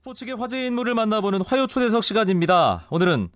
[0.00, 2.86] 스포츠계 화제 인물을 만나보는 화요 초대석 시간입니다.
[2.88, 3.28] 오늘은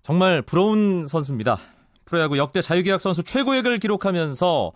[0.00, 1.58] 정말 부러운 선수입니다.
[2.06, 4.72] 프로야구 역대 자유계약 선수 최고액을 기록하면서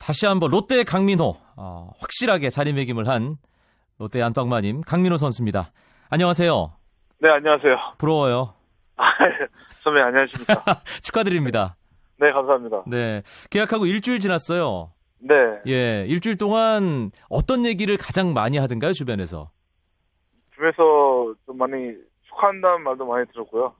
[0.00, 3.36] 다시 한번 롯데 강민호 어, 확실하게 자리매김을 한
[4.00, 5.70] 롯데 안방마님 강민호 선수입니다.
[6.10, 6.72] 안녕하세요.
[7.20, 7.76] 네, 안녕하세요.
[7.98, 8.54] 부러워요.
[8.96, 9.04] 아,
[9.84, 10.54] 선배 안녕하십니까?
[11.04, 11.76] 축하드립니다.
[12.18, 12.82] 네, 감사합니다.
[12.88, 14.90] 네, 계약하고 일주일 지났어요.
[15.20, 15.34] 네.
[15.68, 19.50] 예, 일주일 동안 어떤 얘기를 가장 많이 하던가요 주변에서?
[20.54, 21.94] 주변에서 좀 많이
[22.28, 23.74] 축하한다는 말도 많이 들었고요.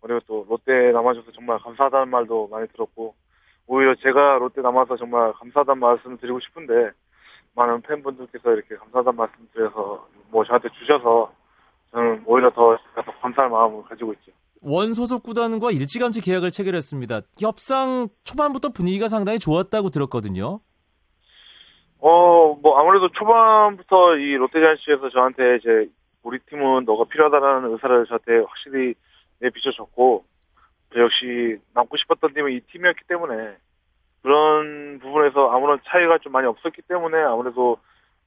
[0.00, 3.14] 그리고 또 롯데 남아줘서 정말 감사하다는 말도 많이 들었고
[3.66, 6.90] 오히려 제가 롯데 남아서 정말 감사하다는 말씀을 드리고 싶은데
[7.54, 11.32] 많은 팬분들께서 이렇게 감사하다는 말씀 드려서 뭐 저한테 주셔서
[11.90, 14.32] 저는 오히려 더, 더 감사할 마음을 가지고 있죠.
[14.60, 17.20] 원 소속 구단과 일찌감치 계약을 체결했습니다.
[17.40, 20.60] 협상 초반부터 분위기가 상당히 좋았다고 들었거든요.
[22.00, 25.90] 어, 뭐 아무래도 초반부터 이 롯데자이언츠에서 저한테 이제
[26.22, 28.94] 우리 팀은 너가 필요하다라는 의사를 저한테 확실히
[29.40, 30.24] 내비춰줬고
[30.94, 33.56] 저 역시 남고 싶었던 팀은 이 팀이었기 때문에
[34.22, 37.78] 그런 부분에서 아무런 차이가 좀 많이 없었기 때문에 아무래도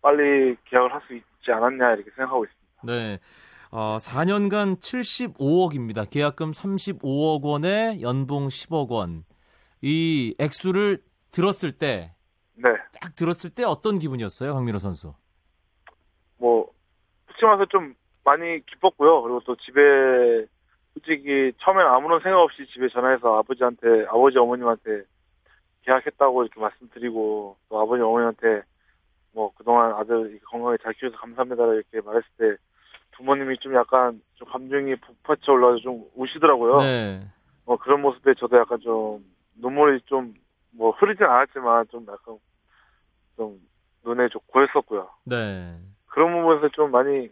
[0.01, 2.83] 빨리 계약을 할 수 있지 않았냐 이렇게 생각하고 있습니다.
[2.85, 3.19] 네.
[3.71, 6.09] 어, 4년간 75억입니다.
[6.09, 9.23] 계약금 35억 원에 연봉 10억 원.
[9.81, 10.99] 이 액수를
[11.31, 12.11] 들었을 때,
[12.61, 12.75] 네.
[13.01, 15.13] 딱 들었을 때 어떤 기분이었어요, 강민호 선수?
[16.37, 16.71] 뭐
[17.27, 19.21] 솔직히 말해서 좀 많이 기뻤고요.
[19.23, 20.45] 그리고 또 집에
[20.93, 25.03] 솔직히 처음엔 아무런 생각 없이 집에 전화해서 아버지한테 아버지 어머님한테
[25.83, 28.61] 계약했다고 이렇게 말씀드리고 또 아버지 어머니한테
[29.33, 32.55] 뭐 그동안 아들 건강하게 잘 키워서 감사합니다 이렇게 말했을 때
[33.17, 36.77] 부모님이 좀 약간 좀 감정이 북받쳐 올라서 좀 우시더라고요.
[36.77, 37.21] 네.
[37.65, 42.37] 뭐 그런 모습에 저도 약간 좀 눈물이 좀 뭐 흐르진 않았지만 좀 약간
[43.37, 43.59] 좀
[44.03, 45.09] 눈에 좀 고였었고요.
[45.25, 45.77] 네.
[46.07, 47.29] 그런 부분에서 좀 많이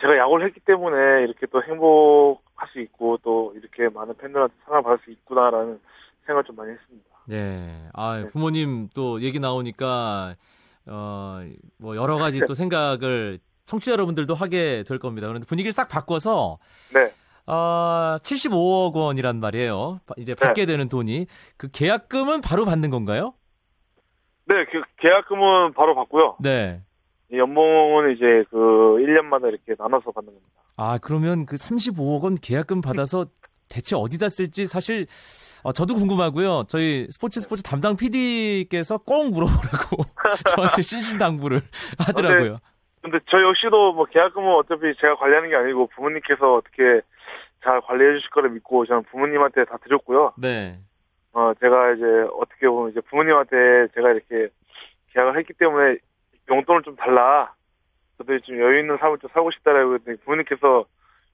[0.00, 4.98] 제가 야구를 했기 때문에 이렇게 또 행복할 수 있고 또 이렇게 많은 팬들한테 사랑을 받을
[5.04, 5.80] 수 있구나라는
[6.26, 7.08] 생각을 좀 많이 했습니다.
[7.26, 7.88] 네.
[7.92, 8.26] 아, 네.
[8.26, 10.34] 부모님 또 얘기 나오니까,
[10.86, 11.40] 어,
[11.78, 15.28] 뭐 여러 가지 또 생각을 청취자 여러분들도 하게 될 겁니다.
[15.28, 16.58] 그런데 분위기를 싹 바꿔서,
[16.92, 17.10] 네,
[17.46, 20.00] 아, 75억 원이란 말이에요.
[20.16, 21.26] 이제 받게 되는 돈이.
[21.56, 23.34] 그 계약금은 바로 받는 건가요?
[24.46, 26.36] 네, 그 계약금은 바로 받고요.
[26.40, 26.80] 네.
[27.32, 28.56] 이 연봉은 이제 그
[29.00, 30.62] 1년마다 이렇게 나눠서 받는 겁니다.
[30.76, 33.26] 아, 그러면 그 35억 원 계약금 받아서
[33.68, 35.06] 대체 어디다 쓸지 사실
[35.62, 36.64] 어, 저도 궁금하고요.
[36.68, 40.04] 저희 스포츠 스포츠 담당 PD께서 꼭 물어보라고
[40.54, 41.62] 저한테 신신당부를
[42.06, 42.58] 하더라고요.
[43.00, 47.00] 근데 저 역시도 뭐 계약금은 어차피 제가 관리하는 게 아니고 부모님께서 어떻게
[47.62, 50.34] 잘 관리해 주실 거를 믿고 저는 부모님한테 다 드렸고요.
[50.36, 50.78] 네.
[51.34, 52.04] 어, 제가 이제
[52.38, 54.48] 어떻게 보면 이제 부모님한테 제가 이렇게
[55.12, 55.96] 계약을 했기 때문에
[56.48, 57.52] 용돈을 좀 달라.
[58.18, 60.84] 저도 좀 여유 있는 삶을 좀 살고 싶다라고 했더니 부모님께서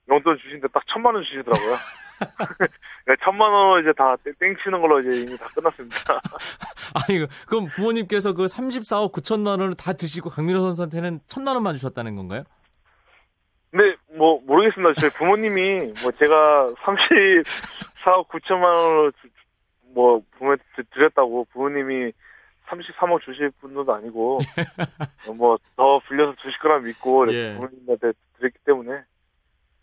[0.08, 1.76] 용돈 주시는데 딱 천만 원 주시더라고요.
[3.04, 5.96] 그러니까 천만 원 이제 다 땡- 땡치는 걸로 이제 이미 다 끝났습니다.
[7.08, 12.44] 아니, 그럼 부모님께서 그 34억 9천만 원을 다 드시고 강민호 선수한테는 천만 원만 주셨다는 건가요?
[13.70, 14.94] 근데 뭐 모르겠습니다.
[15.00, 19.28] 저희 부모님이 뭐 제가 34억 9천만 원을 주-
[19.94, 22.12] 뭐 부모한테 드렸다고 부모님이
[22.68, 24.38] 33억 주실 분도 아니고
[25.36, 27.54] 뭐 더 불려서 주실 거라 믿고 예.
[27.54, 29.02] 부모님한테 드렸기 때문에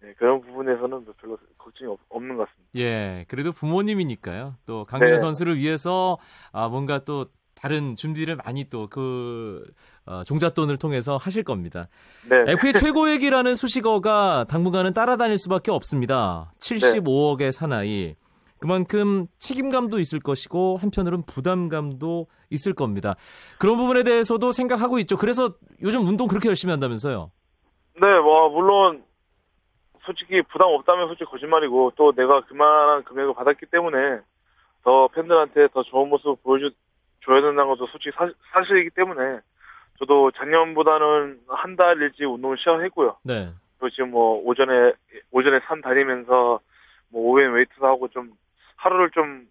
[0.02, 2.70] 네, 그런 부분에서는 뭐 별로 걱정이 없, 없는 것 같습니다.
[2.76, 4.54] 예, 그래도 부모님이니까요.
[4.68, 5.18] 또 강민호 네.
[5.18, 6.20] 선수를 위해서
[6.52, 7.26] 아, 뭔가 또
[7.56, 9.64] 다른 준비를 많이 또그
[10.28, 11.88] 종잣돈을 통해서 하실 겁니다.
[12.30, 16.54] 네, FA 최고액이라는 수식어가 당분간은 따라다닐 수밖에 없습니다.
[16.60, 18.16] 75억의 사나이.
[18.60, 23.16] 그만큼 책임감도 있을 것이고 한편으로는 부담감도 있을 겁니다.
[23.60, 25.18] 그런 부분에 대해서도 생각하고 있죠.
[25.18, 27.32] 그래서 요즘 운동 그렇게 열심히 한다면서요.
[28.02, 29.04] 네, 뭐 물론
[30.06, 33.98] 솔직히 부담 없다면 솔직히 거짓말이고 또 내가 그만한 금액을 받았기 때문에
[34.84, 36.70] 더 팬들한테 더 좋은 모습 보여줘
[37.26, 39.40] 줘야 된다는 것도 솔직히 사, 사실이기 때문에
[40.00, 43.18] 저도 작년보다는 한 달 일찍 운동을 시작했고요.
[43.24, 43.50] 네.
[43.80, 44.94] 그리고 지금 뭐 오전에
[45.32, 46.60] 오전에 산 다니면서
[47.10, 48.32] 뭐 오후에 웨이트도 하고 좀
[48.78, 49.48] 하루를 좀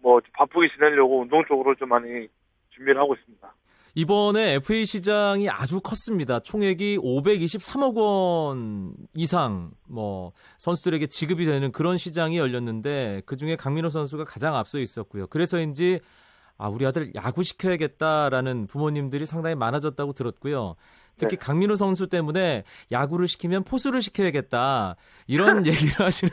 [0.00, 2.28] 뭐 바쁘게 지내려고 운동 쪽으로 좀 많이
[2.70, 3.54] 준비를 하고 있습니다.
[3.94, 6.38] 이번에 FA 시장이 아주 컸습니다.
[6.38, 14.24] 총액이 523억 원 이상 뭐 선수들에게 지급이 되는 그런 시장이 열렸는데 그 중에 강민호 선수가
[14.24, 15.26] 가장 앞서 있었고요.
[15.26, 16.00] 그래서인지
[16.58, 20.74] 아, 우리 아들 야구 시켜야겠다라는 부모님들이 상당히 많아졌다고 들었고요.
[21.16, 21.46] 특히 네.
[21.46, 24.96] 강민호 선수 때문에 야구를 시키면 포수를 시켜야겠다.
[25.28, 26.30] 이런 얘기를 하시는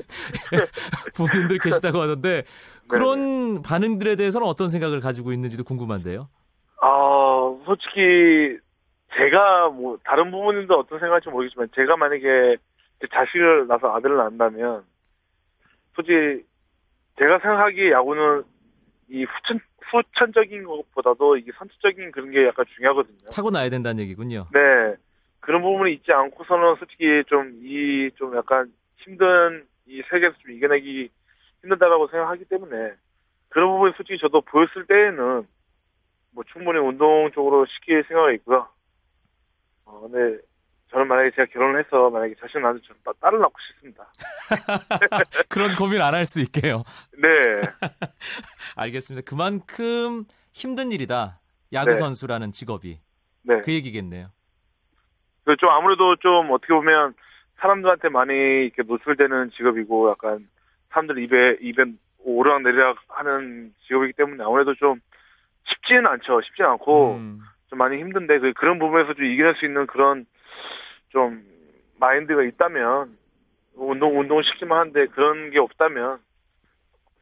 [1.16, 2.44] 부모님들 계시다고 하던데
[2.88, 6.28] 그런 반응들에 대해서는 어떤 생각을 가지고 있는지도 궁금한데요.
[6.82, 8.60] 아, 솔직히
[9.16, 12.58] 제가 뭐 다른 부모님도 어떤 생각할지 모르겠지만 제가 만약에
[13.02, 14.84] 제 자식을 낳아서 아들을 낳는다면
[15.96, 16.46] 솔직히
[17.22, 18.44] 제가 생각하기에 야구는
[19.10, 19.60] 이 후천
[19.92, 23.30] 후천적인 것보다도 이게 선천적인 그런 게 약간 중요하거든요.
[23.32, 24.48] 타고 나야 된다는 얘기군요.
[24.54, 24.96] 네.
[25.40, 31.10] 그런 부분이 있지 않고서는 솔직히 좀이좀 약간 힘든 이 세계에서 좀 이겨내기
[31.62, 32.94] 힘들다라고 생각하기 때문에
[33.50, 35.48] 그런 부분이 솔직히 저도 보였을 때에는
[36.32, 38.68] 뭐 충분히 운동 쪽으로 시킬 생각이 있고요.
[39.86, 40.42] 어, 근데
[40.92, 44.08] 저는 만약에 제가 결혼을 해서 만약에 자신 나도 저는 따- 딸을 낳고 싶습니다.
[45.50, 46.84] 그런 고민 안 할 수 있게요.
[47.18, 47.28] 네.
[48.78, 49.26] 알겠습니다.
[49.30, 51.40] 그만큼 힘든 일이다.
[51.74, 51.96] 야구 네.
[51.96, 53.00] 선수라는 직업이
[53.44, 53.62] 네.
[53.62, 54.28] 그 얘기겠네요.
[55.46, 57.14] 그좀 아무래도 좀 어떻게 보면
[57.60, 60.48] 사람들한테 많이 이렇게 노출되는 직업이고 약간
[60.92, 61.84] 사람들 입에 입에
[62.20, 65.00] 오르락 내리락 하는 직업이기 때문에 아무래도 좀
[65.68, 66.42] 쉽지는 않죠.
[66.42, 70.26] 쉽지 않고 음, 좀 많이 힘든데 그 그런 부분에서 좀 이겨낼 수 있는 그런
[71.10, 71.46] 좀
[71.98, 73.18] 마인드가 있다면
[73.76, 76.20] 운동 운동 시키만 한데 그런 게 없다면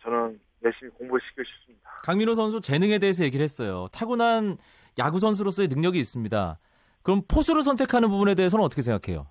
[0.02, 1.90] 저는 열심히 공부를 시키고 싶습니다.
[2.04, 3.88] 강민호 선수 재능에 대해서 얘기를 했어요.
[3.92, 4.58] 타고난
[5.00, 6.60] 야구 선수로서의 능력이 있습니다.
[7.02, 9.28] 그럼 포수를 선택하는 부분에 대해서는 어떻게 생각해요?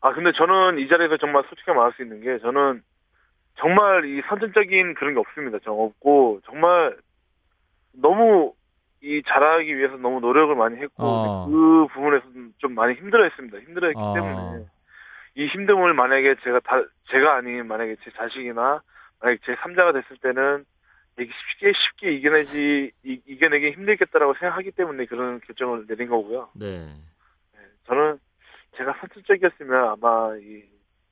[0.00, 2.82] 아 근데 저는 이 자리에서 정말 솔직히 말할 수 있는 게 저는
[3.58, 5.58] 정말 이 선천적인 그런 게 없습니다.
[5.62, 6.96] 정 없고 정말
[7.92, 8.54] 너무
[9.02, 11.46] 이 잘하기 위해서 너무 노력을 많이 했고 어.
[11.46, 12.24] 그 부분에서
[12.58, 13.58] 좀 많이 힘들어했습니다.
[13.58, 14.14] 힘들어했기 어.
[14.14, 14.64] 때문에
[15.34, 18.80] 이 힘듦을 만약에 제가 다 제가 아닌 만약에 제 자식이나
[19.20, 20.64] 만약에 제 3자가 됐을 때는
[21.18, 26.50] 이게 쉽게 쉽게 이겨내지 이, 이겨내기 힘들겠다라고 생각하기 때문에 그런 결정을 내린 거고요.
[26.54, 26.86] 네.
[27.54, 28.18] 네, 저는
[28.76, 30.62] 제가 선천적이었으면 아마 이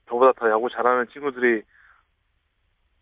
[0.09, 1.63] 저보다 더 야구 잘하는 친구들이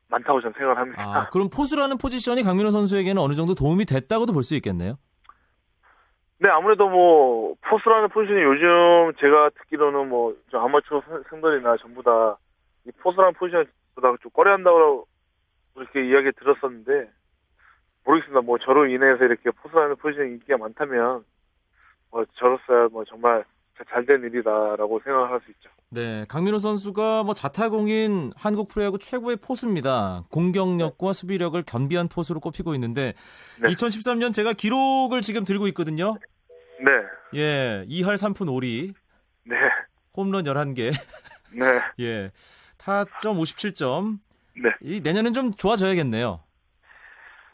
[0.08, 1.02] 많다고 저는 생각을 합니다.
[1.02, 4.96] 아, 그럼 포수라는 포지션이 강민호 선수에게는 어느 정도 도움이 됐다고도 볼 수 있겠네요.
[6.40, 12.36] 네, 아무래도 뭐 포수라는 포지션이 요즘 제가 듣기로는 뭐좀 아마추어 선- 생들이나 전부 다
[12.86, 15.06] 이 포수라는 포지션보다 좀 꺼려한다고
[15.74, 17.10] 그렇게 이야기 들었었는데
[18.06, 18.40] 모르겠습니다.
[18.40, 21.22] 뭐 저로 인해서 이렇게 포수라는 포지션이 인기가 많다면
[22.10, 23.44] 뭐 저로서야 뭐 정말
[23.90, 25.70] 잘된 일이다라고 생각을 할수 있죠.
[25.90, 30.24] 네, 강민호 선수가 뭐 자타공인 한국 프로야구 최고의 포수입니다.
[30.30, 33.14] 공격력과 수비력을 겸비한 포수로 꼽히고 있는데
[33.62, 33.68] 네.
[33.68, 36.16] 2013년 제가 기록을 지금 들고 있거든요.
[36.80, 36.90] 네,
[37.34, 38.94] 예, 2할 3푼 5리,
[39.44, 39.56] 네,
[40.16, 40.92] 홈런 11개,
[41.52, 42.30] 네, 예,
[42.76, 44.18] 타점 57점.
[44.62, 44.70] 네.
[44.82, 46.40] 이 내년은 좀 좋아져야겠네요.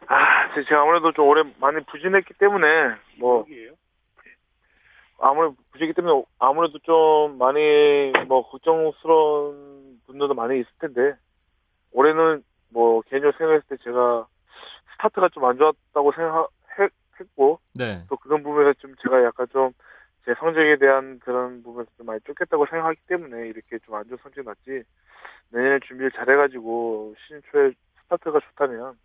[0.06, 2.67] 아, 제- 제가 아무래도 좀 올해 많이 부진했기 때문에
[3.19, 3.44] 뭐
[5.20, 11.14] 아무래도 부진했기 때문에 아무래도 좀 많이 뭐 걱정스러운 분들도 많이 있을 텐데
[11.93, 14.26] 올해는 뭐 개인적으로 생각했을 때 제가
[14.96, 18.05] 스타트가 좀 안 좋았다고 생각했고 네.
[18.08, 19.72] 또 그런 부분에서 좀 제가 약간 좀
[20.25, 24.46] 제 성적에 대한 그런 부분에서 좀 많이 쫓겼다고 생각하기 때문에 이렇게 좀 안 좋은 성적이
[24.46, 24.82] 났지
[25.50, 27.72] 내년에 준비를 잘해가지고 시즌 초에
[28.05, 28.99] 스타트가 좋다면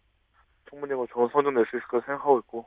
[0.70, 2.66] 충분히 뭐 좋은 성적 낼 수 있을 거라 생각하고 있고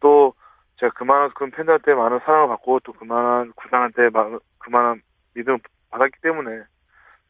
[0.00, 0.32] 또
[0.78, 5.00] 제가 그만큼 팬들한테 많은 사랑을 받고 또 그만한 구단한테 마- 그만한
[5.34, 5.58] 믿음을
[5.90, 6.62] 받았기 때문에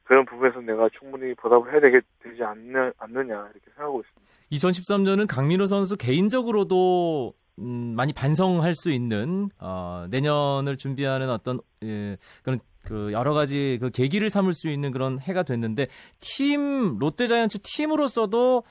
[0.04, 4.26] 그런 부분에서 내가 충분히 보답을 해야 되게 되지 않느, 않느냐 이렇게 생각하고 있습니다.
[4.52, 12.58] 2013년은 강민호 선수 개인적으로도 음, 많이 반성할 수 있는 어, 내년을 준비하는 어떤 예, 그런
[12.84, 15.88] 그 여러 가지 그 계기를 삼을 수 있는 그런 해가 됐는데
[16.20, 18.62] 팀 롯데자이언츠 팀으로서도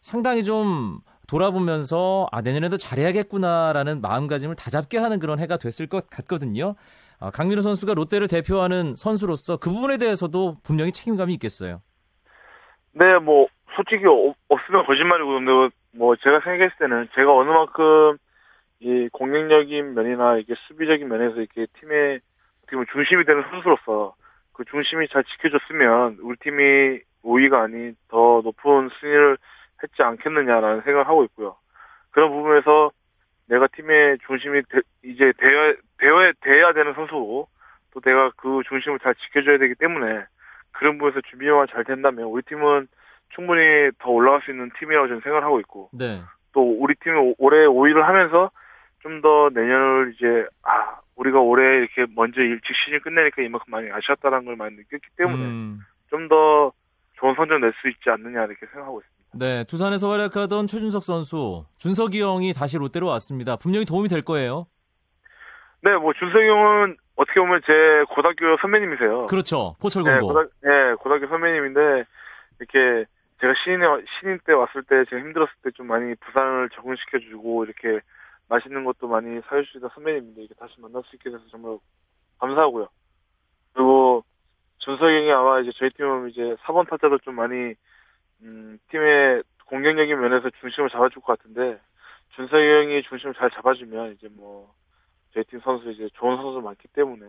[0.00, 6.74] 상당히 좀 돌아보면서 아 내년에도 잘해야겠구나라는 마음가짐을 다잡게 하는 그런 해가 됐을 것 같거든요.
[7.20, 11.80] 아, 강민호 선수가 롯데를 대표하는 선수로서 그 부분에 대해서도 분명히 책임감이 있겠어요.
[12.92, 18.18] 네, 뭐 솔직히 어- 없으면 거짓말이고 근데 뭐 제가 생각했을 때는 제가 어느 만큼
[18.80, 22.20] 이 공격적인 면이나 이게 수비적인 면에서 이렇게 팀의
[22.70, 24.14] 보면 중심이 되는 선수로서
[24.52, 29.38] 그 중심이 잘 지켜졌으면 우리 팀이 5위가 아닌 더 높은 승리를
[29.84, 31.56] 했지 않겠느냐라는 생각을 하고 있고요.
[32.10, 32.90] 그런 부분에서
[33.48, 37.48] 내가 팀의 중심이 되- 이제 되어야, 되어야, 되는 선수고
[37.92, 40.24] 또 내가 그 중심을 잘 지켜줘야 되기 때문에
[40.72, 42.88] 그런 부분에서 준비만 잘 된다면 우리 팀은
[43.30, 46.20] 충분히 더 올라갈 수 있는 팀이라고 저는 생각을 하고 있고 네.
[46.52, 48.50] 또 우리 팀이 오- 올해 5위를 하면서
[49.02, 54.46] 좀 더 내년을 이제 아 우리가 올해 이렇게 먼저 일찍 시즌 끝내니까 이만큼 많이 아쉬웠다는
[54.46, 55.80] 걸 많이 느꼈기 때문에 음.
[56.08, 56.72] 좀더
[57.16, 59.23] 좋은 선정 낼수 있지 않느냐 이렇게 생각하고 있습니다.
[59.36, 63.56] 네, 두산에서 활약하던 최준석 선수, 준석이 형이 다시 롯데로 왔습니다.
[63.56, 64.66] 분명히 도움이 될 거예요.
[65.82, 67.72] 네, 뭐 준석이 형은 어떻게 보면 제
[68.14, 69.26] 고등학교 선배님이세요.
[69.26, 69.74] 그렇죠.
[69.76, 70.26] 네, 포철공고.
[70.28, 72.04] 고등, 네, 고등학교 선배님인데
[72.60, 73.04] 이렇게
[73.40, 73.80] 제가 신인
[74.20, 78.00] 신인 때 왔을 때 제가 힘들었을 때 좀 많이 부산을 적응시켜 주고 이렇게
[78.48, 81.76] 맛있는 것도 많이 사주시던 선배님인데 이렇게 다시 만날 수 있게 돼서 정말
[82.38, 82.86] 감사하고요.
[83.74, 84.24] 그리고
[84.78, 87.74] 준석이 형이 아마 이제 저희 팀은 이제 4번 타자로 좀 많이
[88.44, 91.80] 음, 팀의 공격적인 면에서 중심을 잡아줄 것 같은데
[92.36, 94.74] 준석이 형이 중심을 잘 잡아주면 이제 뭐
[95.32, 97.26] 저희 팀 선수 이제 좋은 선수 많기 때문에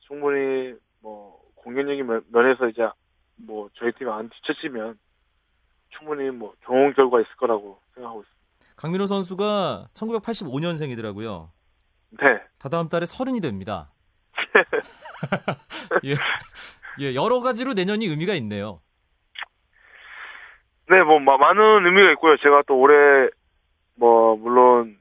[0.00, 2.86] 충분히 뭐 공격적인 면, 면에서 이제
[3.36, 4.98] 뭐 저희 팀이 안 뒤처지면
[5.96, 8.44] 충분히 뭐 좋은 결과 있을 거라고 생각하고 있습니다.
[8.76, 11.50] 강민호 선수가 1985년생이더라고요.
[12.10, 12.42] 네.
[12.58, 13.92] 다다음 달에 서른이 됩니다.
[16.04, 16.14] 예.
[17.00, 18.80] 예, 여러 가지로 내년이 의미가 있네요.
[20.90, 22.36] 네, 뭐 마- 많은 의미가 있고요.
[22.38, 23.28] 제가 또 올해
[23.96, 24.96] 뭐 물론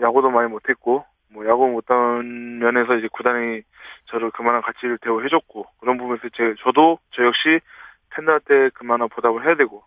[0.00, 3.62] 야구도 많이 못했고 뭐 야구 못한 면에서 이제 구단이
[4.06, 7.60] 저를 그만한 가치를 대우해줬고 그런 부분에서 제 저도 저 역시
[8.10, 9.82] 팬들한테 그만한 보답을 해야 되고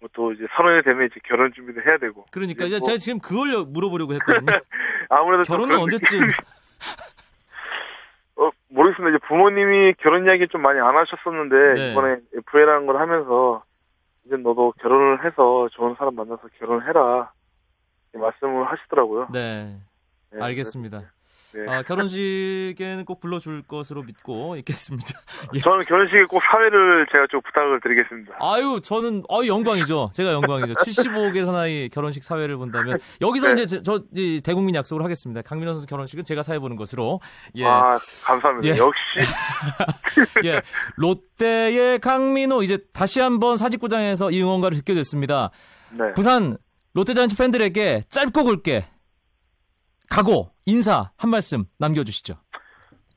[0.00, 2.98] 뭐 또 이제 서른이 되면 이제 결혼 준비도 해야 되고 그러니까 이제 이제 뭐- 제가
[2.98, 4.46] 지금 그걸 물어보려고 했거든요.
[5.08, 6.20] 아무래도 좀 결혼은 언제쯤?
[6.20, 6.44] 느낌이-
[8.36, 9.16] 어, 모르겠습니다.
[9.16, 11.92] 이제 부모님이 결혼 이야기 좀 많이 안 하셨었는데 네.
[11.92, 12.16] 이번에
[12.48, 13.62] FA라는 걸 하면서
[14.24, 17.32] 이제 너도 결혼을 해서 좋은 사람 만나서 결혼해라
[18.12, 19.28] 말씀을 하시더라고요.
[19.32, 19.78] 네,
[20.30, 21.13] 네, 알겠습니다.
[21.54, 21.72] 네.
[21.72, 25.06] 아, 결혼식에는 꼭 불러줄 것으로 믿고 있겠습니다.
[25.54, 25.60] 예.
[25.60, 28.34] 저는 결혼식에 꼭 사회를 제가 좀 부탁을 드리겠습니다.
[28.40, 30.10] 아유, 저는 아 영광이죠.
[30.14, 30.74] 제가 영광이죠.
[30.74, 33.62] 75개 사나이 결혼식 사회를 본다면 여기서 네.
[33.62, 35.42] 이제 저, 저 이, 대국민 약속을 하겠습니다.
[35.42, 37.20] 강민호 선수 결혼식은 제가 사회 보는 것으로.
[37.54, 37.64] 예.
[37.64, 38.74] 아 감사합니다.
[38.74, 38.78] 예.
[38.78, 39.00] 역시
[40.44, 40.60] 예.
[40.96, 45.50] 롯데의 강민호 이제 다시 한번 사직구장에서 이 응원가를 듣게 됐습니다.
[45.92, 46.12] 네.
[46.14, 46.56] 부산
[46.94, 48.86] 롯데자이언츠 팬들에게 짧고 굵게
[50.10, 52.34] 각오, 인사 한 말씀 남겨주시죠.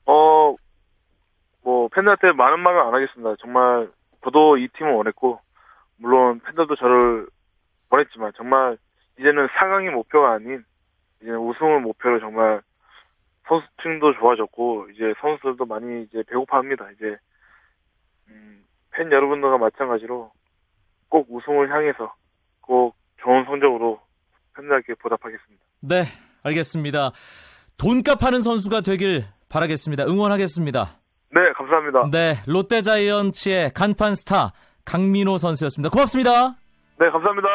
[0.06, 0.56] 어,
[1.64, 3.36] 뭐, 팬들한테 많은 말은 안 하겠습니다.
[3.40, 3.92] 정말,
[4.24, 5.40] 저도 이 팀을 원했고,
[5.98, 7.28] 물론 팬들도 저를
[7.90, 8.78] 원했지만, 정말,
[9.20, 10.64] 이제는 4강이 목표가 아닌,
[11.22, 12.62] 이제는 우승을 목표로 정말,
[13.48, 16.90] 선수층도 좋아졌고, 이제 선수들도 많이 이제 배고파 합니다.
[16.92, 17.18] 이제,
[18.30, 20.32] 음, 팬 여러분들과 마찬가지로,
[21.10, 22.14] 꼭 우승을 향해서,
[22.62, 24.00] 꼭 좋은 성적으로
[24.56, 25.64] 팬들에게 보답하겠습니다.
[25.82, 26.04] 네,
[26.48, 27.12] 알겠습니다.
[27.78, 30.06] 돈값 하는 선수가 되길 바라겠습니다.
[30.06, 30.98] 응원하겠습니다.
[31.32, 32.10] 네, 감사합니다.
[32.12, 34.54] 네, 롯데자이언츠의 간판 스타
[34.86, 35.90] 강민호 선수였습니다.
[35.90, 36.56] 고맙습니다.
[37.00, 37.48] 네, 감사합니다.